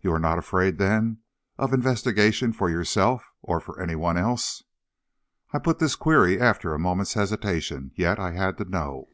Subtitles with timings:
[0.00, 1.18] "You are not afraid, then,
[1.58, 4.64] of investigation, for yourself or, for anyone else?"
[5.52, 9.06] I put this query after a moment's hesitation, yet I had to know.